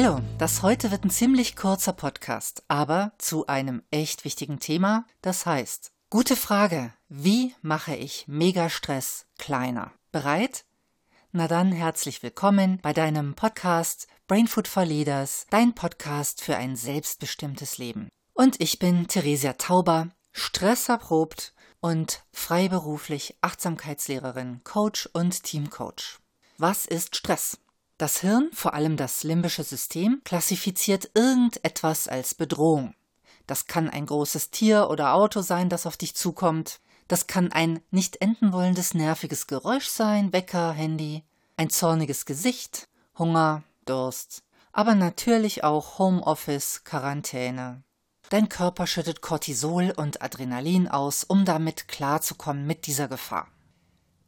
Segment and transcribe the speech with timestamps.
[0.00, 5.44] Hallo, das heute wird ein ziemlich kurzer Podcast, aber zu einem echt wichtigen Thema, das
[5.44, 9.90] heißt, gute Frage, wie mache ich Megastress kleiner?
[10.12, 10.64] Bereit?
[11.32, 17.78] Na dann herzlich willkommen bei deinem Podcast Brainfood for Leaders, dein Podcast für ein selbstbestimmtes
[17.78, 18.08] Leben.
[18.34, 26.20] Und ich bin Theresia Tauber, stresserprobt und freiberuflich Achtsamkeitslehrerin, Coach und Teamcoach.
[26.56, 27.58] Was ist Stress?
[27.98, 32.94] Das Hirn, vor allem das limbische System, klassifiziert irgendetwas als Bedrohung.
[33.48, 36.80] Das kann ein großes Tier oder Auto sein, das auf dich zukommt.
[37.08, 41.24] Das kann ein nicht enden wollendes nerviges Geräusch sein, Wecker, Handy,
[41.56, 42.88] ein zorniges Gesicht,
[43.18, 47.82] Hunger, Durst, aber natürlich auch Homeoffice, Quarantäne.
[48.28, 53.48] Dein Körper schüttet Cortisol und Adrenalin aus, um damit klarzukommen mit dieser Gefahr.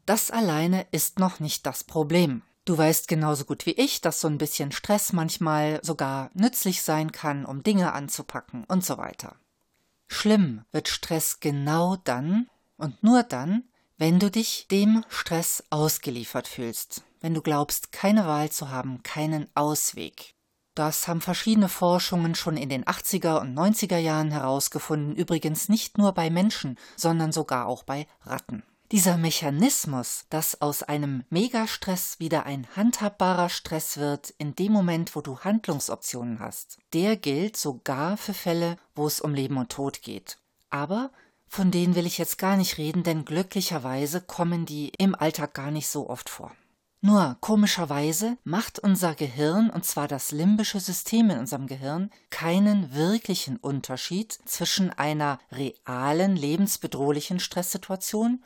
[0.07, 2.43] Das alleine ist noch nicht das Problem.
[2.65, 7.11] Du weißt genauso gut wie ich, dass so ein bisschen Stress manchmal sogar nützlich sein
[7.11, 9.37] kann, um Dinge anzupacken und so weiter.
[10.07, 13.65] Schlimm wird Stress genau dann und nur dann,
[13.97, 19.49] wenn du dich dem Stress ausgeliefert fühlst, wenn du glaubst, keine Wahl zu haben, keinen
[19.55, 20.35] Ausweg.
[20.75, 26.13] Das haben verschiedene Forschungen schon in den 80er und 90er Jahren herausgefunden, übrigens nicht nur
[26.13, 28.63] bei Menschen, sondern sogar auch bei Ratten.
[28.93, 35.21] Dieser Mechanismus, dass aus einem Megastress wieder ein handhabbarer Stress wird, in dem Moment, wo
[35.21, 40.39] du Handlungsoptionen hast, der gilt sogar für Fälle, wo es um Leben und Tod geht.
[40.71, 41.13] Aber
[41.47, 45.71] von denen will ich jetzt gar nicht reden, denn glücklicherweise kommen die im Alltag gar
[45.71, 46.51] nicht so oft vor.
[47.01, 53.57] Nur komischerweise macht unser Gehirn, und zwar das limbische System in unserem Gehirn, keinen wirklichen
[53.57, 58.43] Unterschied zwischen einer realen lebensbedrohlichen Stresssituation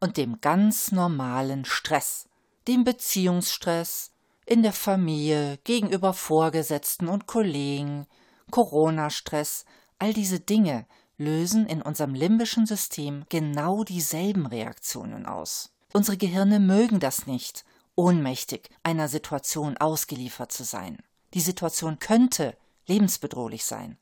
[0.00, 2.28] und dem ganz normalen Stress,
[2.66, 4.12] dem Beziehungsstress,
[4.46, 8.06] in der Familie, gegenüber Vorgesetzten und Kollegen,
[8.50, 9.66] Corona-Stress,
[9.98, 10.86] all diese Dinge
[11.18, 15.70] lösen in unserem limbischen System genau dieselben Reaktionen aus.
[15.92, 20.98] Unsere Gehirne mögen das nicht, ohnmächtig einer Situation ausgeliefert zu sein.
[21.34, 23.98] Die Situation könnte lebensbedrohlich sein.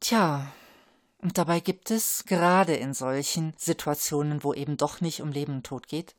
[0.00, 0.52] Tja,
[1.18, 5.66] und dabei gibt es, gerade in solchen Situationen, wo eben doch nicht um Leben und
[5.66, 6.14] Tod geht,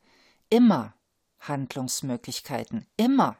[0.50, 0.94] immer
[1.40, 2.86] Handlungsmöglichkeiten.
[2.96, 3.36] Immer.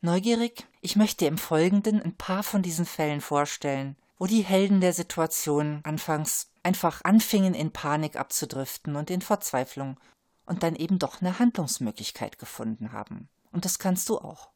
[0.00, 0.66] Neugierig?
[0.80, 5.80] Ich möchte im Folgenden ein paar von diesen Fällen vorstellen, wo die Helden der Situation
[5.84, 9.98] anfangs einfach anfingen in Panik abzudriften und in Verzweiflung
[10.44, 13.28] und dann eben doch eine Handlungsmöglichkeit gefunden haben.
[13.50, 14.50] Und das kannst du auch.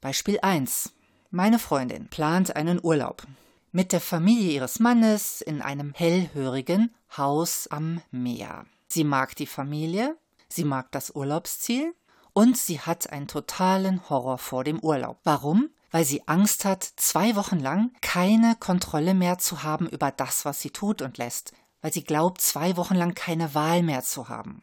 [0.00, 0.92] Beispiel 1.
[1.30, 3.26] Meine Freundin plant einen Urlaub
[3.74, 8.66] mit der Familie ihres Mannes in einem hellhörigen Haus am Meer.
[8.86, 10.16] Sie mag die Familie,
[10.48, 11.92] sie mag das Urlaubsziel
[12.32, 15.18] und sie hat einen totalen Horror vor dem Urlaub.
[15.24, 15.70] Warum?
[15.90, 20.60] Weil sie Angst hat, zwei Wochen lang keine Kontrolle mehr zu haben über das, was
[20.60, 24.62] sie tut und lässt, weil sie glaubt, zwei Wochen lang keine Wahl mehr zu haben.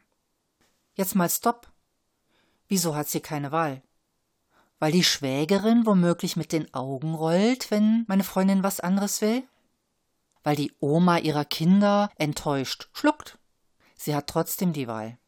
[0.94, 1.70] Jetzt mal Stopp.
[2.70, 3.82] Wieso hat sie keine Wahl?
[4.82, 9.44] Weil die Schwägerin womöglich mit den Augen rollt, wenn meine Freundin was anderes will?
[10.42, 13.38] Weil die Oma ihrer Kinder enttäuscht schluckt?
[13.96, 15.20] Sie hat trotzdem die Wahl.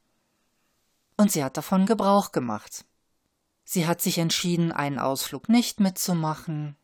[1.17, 2.83] Und sie hat davon Gebrauch gemacht.
[3.63, 6.75] Sie hat sich entschieden, einen Ausflug nicht mitzumachen.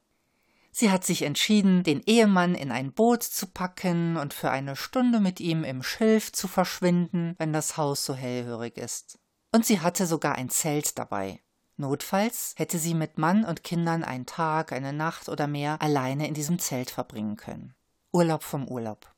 [0.69, 5.19] Sie hat sich entschieden, den Ehemann in ein Boot zu packen und für eine Stunde
[5.19, 9.18] mit ihm im Schilf zu verschwinden, wenn das Haus so hellhörig ist.
[9.51, 11.41] Und sie hatte sogar ein Zelt dabei.
[11.80, 16.34] Notfalls hätte sie mit Mann und Kindern einen Tag, eine Nacht oder mehr alleine in
[16.34, 17.74] diesem Zelt verbringen können.
[18.12, 19.10] Urlaub vom Urlaub.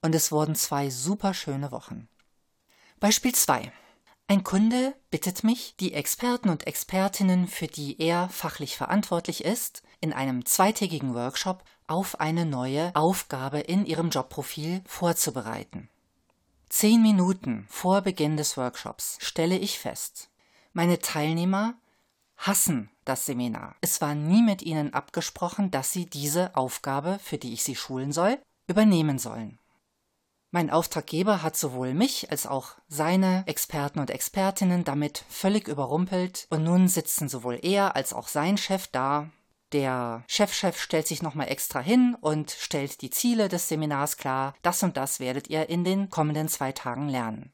[0.00, 2.08] Und es wurden zwei superschöne Wochen.
[3.00, 3.72] Beispiel 2.
[4.28, 10.12] Ein Kunde bittet mich, die Experten und Expertinnen, für die er fachlich verantwortlich ist, in
[10.12, 15.88] einem zweitägigen Workshop auf eine neue Aufgabe in ihrem Jobprofil vorzubereiten.
[16.68, 20.29] Zehn Minuten vor Beginn des Workshops stelle ich fest,
[20.72, 21.74] meine Teilnehmer
[22.36, 23.76] hassen das Seminar.
[23.80, 28.12] Es war nie mit ihnen abgesprochen, dass sie diese Aufgabe, für die ich sie schulen
[28.12, 29.58] soll, übernehmen sollen.
[30.52, 36.64] Mein Auftraggeber hat sowohl mich als auch seine Experten und Expertinnen damit völlig überrumpelt und
[36.64, 39.30] nun sitzen sowohl er als auch sein Chef da.
[39.72, 44.54] Der Chefchef -Chef stellt sich nochmal extra hin und stellt die Ziele des Seminars klar.
[44.62, 47.52] Das und das werdet ihr in den kommenden zwei Tagen lernen.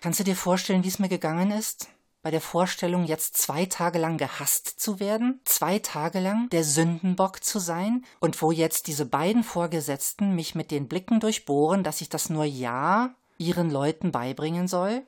[0.00, 1.88] Kannst du dir vorstellen, wie es mir gegangen ist?
[2.22, 7.42] Bei der Vorstellung, jetzt zwei Tage lang gehasst zu werden, zwei Tage lang der Sündenbock
[7.42, 12.08] zu sein und wo jetzt diese beiden Vorgesetzten mich mit den Blicken durchbohren, dass ich
[12.08, 15.02] das nur ja ihren Leuten beibringen soll?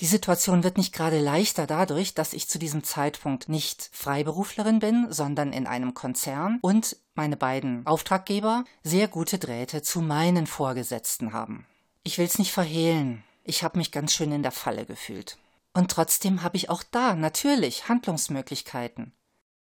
[0.00, 5.06] Die Situation wird nicht gerade leichter dadurch, dass ich zu diesem Zeitpunkt nicht Freiberuflerin bin,
[5.10, 11.66] sondern in einem Konzern und meine beiden Auftraggeber sehr gute Drähte zu meinen Vorgesetzten haben.
[12.02, 15.38] Ich will's nicht verhehlen, ich habe mich ganz schön in der Falle gefühlt.
[15.74, 19.12] Und trotzdem habe ich auch da natürlich Handlungsmöglichkeiten.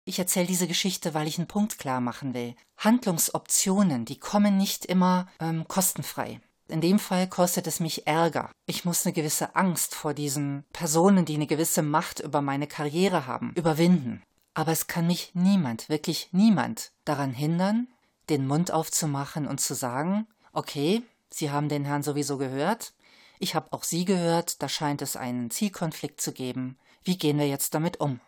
[0.04, 2.56] Ich erzähle diese Geschichte, weil ich einen Punkt klar machen will.
[2.78, 6.40] Handlungsoptionen, die kommen nicht immer ähm, kostenfrei.
[6.66, 8.50] In dem Fall kostet es mich Ärger.
[8.66, 13.26] Ich muss eine gewisse Angst vor diesen Personen, die eine gewisse Macht über meine Karriere
[13.26, 14.22] haben, überwinden.
[14.54, 17.88] Aber es kann mich niemand, wirklich niemand daran hindern,
[18.28, 21.02] den Mund aufzumachen und zu sagen, okay,
[21.32, 22.92] Sie haben den Herrn sowieso gehört,
[23.40, 26.78] ich habe auch Sie gehört, da scheint es einen Zielkonflikt zu geben.
[27.02, 28.20] Wie gehen wir jetzt damit um?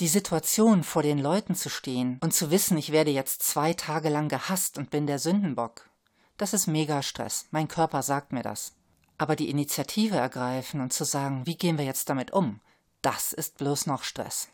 [0.00, 4.08] Die Situation, vor den Leuten zu stehen und zu wissen, ich werde jetzt zwei Tage
[4.08, 5.90] lang gehasst und bin der Sündenbock,
[6.36, 7.46] das ist Megastress.
[7.50, 8.72] Mein Körper sagt mir das.
[9.18, 12.60] Aber die Initiative ergreifen und zu sagen, wie gehen wir jetzt damit um,
[13.02, 14.48] das ist bloß noch Stress.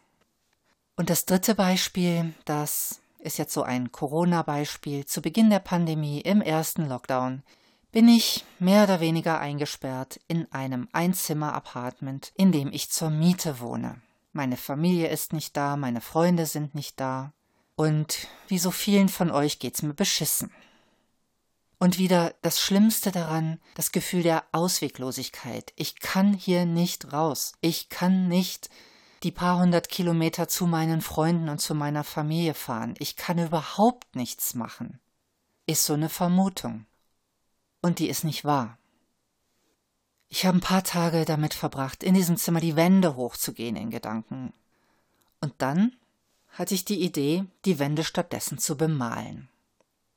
[0.96, 5.06] Und das dritte Beispiel, das ist jetzt so ein Corona-Beispiel.
[5.06, 7.42] Zu Beginn der Pandemie, im ersten Lockdown,
[7.92, 14.00] bin ich mehr oder weniger eingesperrt in einem Einzimmer-Apartment, in dem ich zur Miete wohne.
[14.32, 17.32] Meine Familie ist nicht da, meine Freunde sind nicht da.
[17.74, 20.52] Und wie so vielen von euch geht's mir beschissen.
[21.78, 25.72] Und wieder das Schlimmste daran, das Gefühl der Ausweglosigkeit.
[25.76, 27.54] Ich kann hier nicht raus.
[27.62, 28.68] Ich kann nicht
[29.22, 32.94] die paar hundert Kilometer zu meinen Freunden und zu meiner Familie fahren.
[32.98, 35.00] Ich kann überhaupt nichts machen.
[35.66, 36.86] Ist so eine Vermutung.
[37.82, 38.78] Und die ist nicht wahr.
[40.28, 44.52] Ich habe ein paar Tage damit verbracht, in diesem Zimmer die Wände hochzugehen in Gedanken.
[45.40, 45.96] Und dann
[46.50, 49.48] hatte ich die Idee, die Wände stattdessen zu bemalen.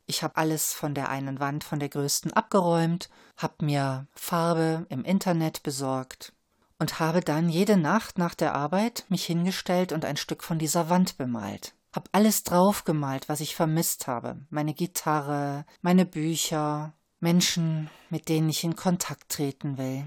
[0.05, 5.05] Ich habe alles von der einen Wand, von der größten abgeräumt, habe mir Farbe im
[5.05, 6.33] Internet besorgt
[6.77, 10.89] und habe dann jede Nacht nach der Arbeit mich hingestellt und ein Stück von dieser
[10.89, 11.73] Wand bemalt.
[11.93, 14.37] Hab alles draufgemalt, was ich vermisst habe.
[14.49, 20.03] Meine Gitarre, meine Bücher, Menschen, mit denen ich in Kontakt treten will.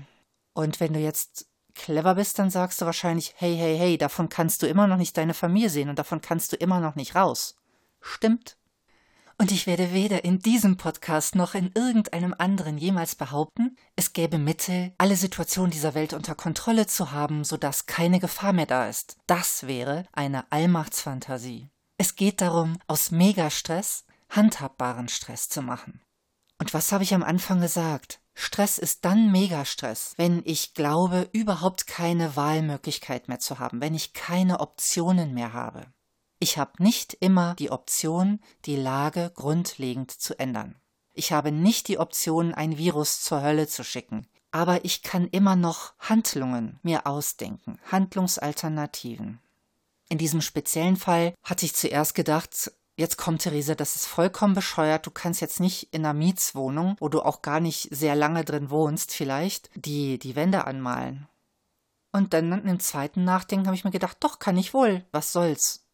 [0.52, 4.62] Und wenn du jetzt clever bist, dann sagst du wahrscheinlich, hey, hey, hey, davon kannst
[4.62, 7.56] du immer noch nicht deine Familie sehen und davon kannst du immer noch nicht raus.
[8.00, 8.58] Stimmt.
[9.38, 14.38] Und ich werde weder in diesem Podcast noch in irgendeinem anderen jemals behaupten, es gäbe
[14.38, 19.16] Mittel, alle Situationen dieser Welt unter Kontrolle zu haben, sodass keine Gefahr mehr da ist.
[19.26, 21.70] Das wäre eine Allmachtsfantasie.
[21.98, 26.00] Es geht darum, aus Megastress handhabbaren Stress zu machen.
[26.58, 28.20] Und was habe ich am Anfang gesagt?
[28.35, 34.12] Stress ist dann Megastress, wenn ich glaube, überhaupt keine Wahlmöglichkeit mehr zu haben, wenn ich
[34.12, 35.87] keine Optionen mehr habe.
[36.38, 40.76] Ich habe nicht immer die Option, die Lage grundlegend zu ändern.
[41.14, 44.26] Ich habe nicht die Option, ein Virus zur Hölle zu schicken.
[44.50, 49.41] Aber ich kann immer noch Handlungen mir ausdenken, Handlungsalternativen.
[50.09, 55.06] In diesem speziellen Fall hatte ich zuerst gedacht, jetzt kommt Therese, das ist vollkommen bescheuert,
[55.06, 58.70] du kannst jetzt nicht in einer Mietswohnung, wo du auch gar nicht sehr lange drin
[58.70, 61.28] wohnst, vielleicht, die, die Wände anmalen.
[62.12, 65.87] Und dann im zweiten Nachdenken habe ich mir gedacht, doch, kann ich wohl, was soll's.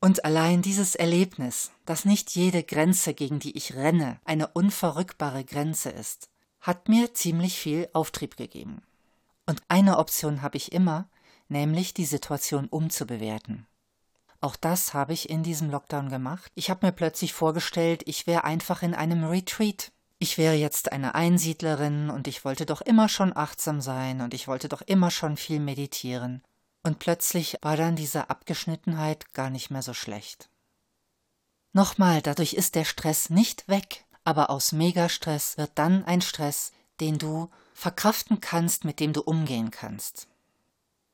[0.00, 5.90] Und allein dieses Erlebnis, dass nicht jede Grenze, gegen die ich renne, eine unverrückbare Grenze
[5.90, 6.30] ist,
[6.60, 8.82] hat mir ziemlich viel Auftrieb gegeben.
[9.46, 11.08] Und eine Option habe ich immer,
[11.48, 13.66] nämlich die Situation umzubewerten.
[14.40, 16.50] Auch das habe ich in diesem Lockdown gemacht.
[16.54, 19.92] Ich habe mir plötzlich vorgestellt, ich wäre einfach in einem Retreat.
[20.18, 24.48] Ich wäre jetzt eine Einsiedlerin und ich wollte doch immer schon achtsam sein und ich
[24.48, 26.42] wollte doch immer schon viel meditieren.
[26.82, 30.48] Und plötzlich war dann diese Abgeschnittenheit gar nicht mehr so schlecht.
[31.72, 37.18] Nochmal, dadurch ist der Stress nicht weg, aber aus Megastress wird dann ein Stress, den
[37.18, 40.26] du verkraften kannst, mit dem du umgehen kannst.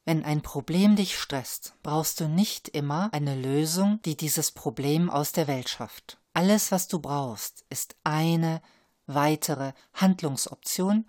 [0.07, 5.33] Wenn ein Problem dich stresst, brauchst du nicht immer eine Lösung, die dieses Problem aus
[5.33, 6.17] der Welt schafft.
[6.33, 8.63] Alles, was du brauchst, ist eine
[9.07, 11.05] weitere Handlungsoption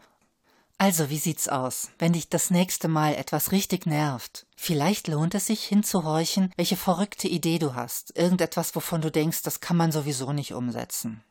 [0.79, 4.45] also, wie sieht's aus, wenn dich das nächste Mal etwas richtig nervt?
[4.55, 9.59] Vielleicht lohnt es sich hinzuhorchen, welche verrückte Idee du hast, irgendetwas, wovon du denkst, das
[9.59, 11.23] kann man sowieso nicht umsetzen.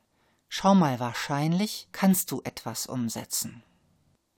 [0.48, 3.62] Schau mal, wahrscheinlich kannst du etwas umsetzen.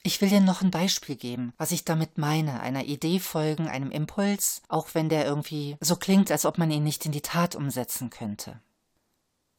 [0.02, 3.90] Ich will dir noch ein Beispiel geben, was ich damit meine, einer Idee folgen, einem
[3.90, 7.56] Impuls, auch wenn der irgendwie so klingt, als ob man ihn nicht in die Tat
[7.56, 8.60] umsetzen könnte.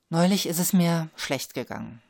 [0.09, 2.01] Neulich ist es mir schlecht gegangen.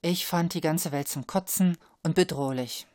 [0.00, 2.86] Ich fand die ganze Welt zum Kotzen und bedrohlich.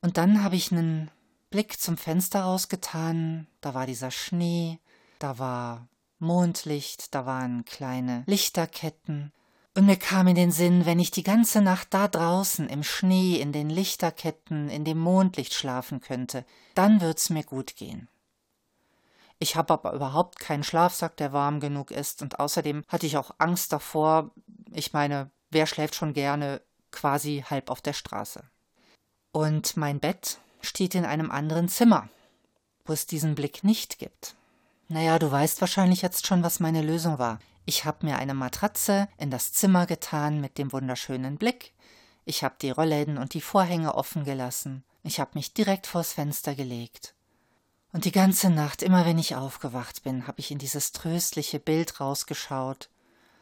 [0.00, 1.10] Und dann habe ich einen
[1.50, 4.78] Blick zum Fenster rausgetan, da war dieser Schnee,
[5.18, 5.88] da war
[6.18, 9.32] Mondlicht, da waren kleine Lichterketten,
[9.74, 13.36] Und mir kam in den Sinn, wenn ich die ganze Nacht da draußen im Schnee,
[13.36, 16.44] in den Lichterketten, in dem Mondlicht schlafen könnte,
[16.74, 18.08] dann wird's mir gut gehen.
[19.38, 23.30] Ich habe aber überhaupt keinen Schlafsack, der warm genug ist, und außerdem hatte ich auch
[23.38, 24.32] Angst davor,
[24.72, 26.60] ich meine, wer schläft schon gerne
[26.90, 28.42] quasi halb auf der Straße.
[29.30, 32.08] Und mein Bett steht in einem anderen Zimmer,
[32.84, 34.34] wo es diesen Blick nicht gibt.
[34.88, 37.38] Naja, du weißt wahrscheinlich jetzt schon, was meine Lösung war.
[37.68, 41.74] Ich habe mir eine Matratze in das Zimmer getan mit dem wunderschönen Blick.
[42.24, 44.84] Ich habe die Rollläden und die Vorhänge offen gelassen.
[45.02, 47.12] Ich habe mich direkt vors Fenster gelegt.
[47.92, 52.00] Und die ganze Nacht, immer wenn ich aufgewacht bin, habe ich in dieses tröstliche Bild
[52.00, 52.88] rausgeschaut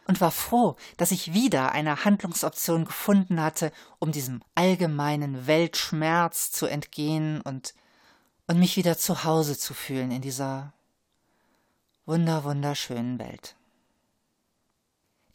[0.08, 6.66] und war froh, dass ich wieder eine Handlungsoption gefunden hatte, um diesem allgemeinen Weltschmerz zu
[6.66, 7.74] entgehen und,
[8.48, 10.72] und mich wieder zu Hause zu fühlen in dieser
[12.06, 13.54] wunder wunderschönen Welt.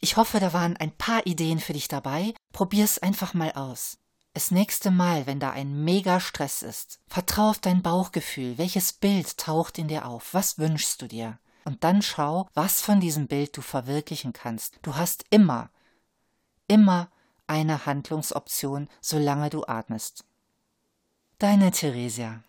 [0.04, 2.34] Ich hoffe, da waren ein paar Ideen für dich dabei.
[2.52, 3.98] Probier's einfach mal aus.
[4.34, 8.58] Das nächste Mal, wenn da ein Mega-Stress ist, vertrau auf dein Bauchgefühl.
[8.58, 10.34] Welches Bild taucht in dir auf?
[10.34, 11.38] Was wünschst du dir?
[11.64, 14.80] Und dann schau, was von diesem Bild du verwirklichen kannst.
[14.82, 15.70] Du hast immer,
[16.66, 17.08] immer
[17.46, 20.24] eine Handlungsoption, solange du atmest.
[21.38, 22.42] Deine Theresia